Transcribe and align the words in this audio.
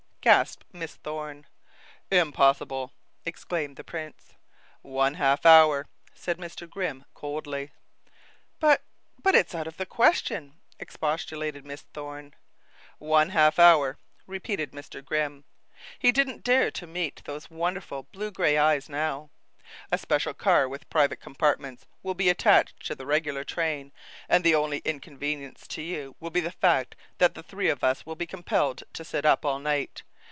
gasped 0.23 0.63
Miss 0.71 0.97
Thorne. 0.97 1.47
"Impossible!" 2.11 2.93
exclaimed 3.25 3.75
the 3.75 3.83
prince. 3.83 4.35
"One 4.83 5.15
half 5.15 5.47
hour," 5.47 5.87
said 6.13 6.37
Mr. 6.37 6.69
Grimm 6.69 7.05
coldly. 7.15 7.71
"But 8.59 8.83
but 9.23 9.33
it's 9.33 9.55
out 9.55 9.65
of 9.65 9.77
the 9.77 9.85
question," 9.87 10.53
expostulated 10.77 11.65
Miss 11.65 11.81
Thorne. 11.81 12.35
"One 12.99 13.29
half 13.29 13.57
hour," 13.57 13.97
repeated 14.27 14.73
Mr. 14.73 15.03
Grimm. 15.03 15.43
He 15.97 16.11
didn't 16.11 16.43
dare 16.43 16.69
to 16.69 16.85
meet 16.85 17.23
those 17.25 17.49
wonderful 17.49 18.03
blue 18.11 18.29
gray 18.29 18.59
eyes 18.59 18.87
now. 18.89 19.31
"A 19.91 19.97
special 19.97 20.35
car 20.35 20.69
with 20.69 20.87
private 20.91 21.19
compartments 21.19 21.87
will 22.03 22.13
be 22.13 22.29
attached 22.29 22.85
to 22.85 22.93
the 22.93 23.07
regular 23.07 23.43
train, 23.43 23.91
and 24.29 24.43
the 24.43 24.53
only 24.53 24.83
inconvenience 24.85 25.65
to 25.69 25.81
you 25.81 26.15
will 26.19 26.29
be 26.29 26.41
the 26.41 26.51
fact 26.51 26.95
that 27.17 27.33
the 27.33 27.41
three 27.41 27.69
of 27.69 27.83
us 27.83 28.05
will 28.05 28.15
be 28.15 28.27
compelled 28.27 28.83
to 28.93 29.03
sit 29.03 29.25
up 29.25 29.43
all 29.43 29.57
night. 29.57 30.03